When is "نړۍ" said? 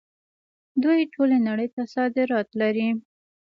1.47-1.67